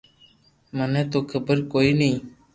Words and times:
مني 0.77 1.03
تو 1.11 1.19
خبر 1.31 1.57
ڪوئي 1.71 1.91
ني 1.99 2.11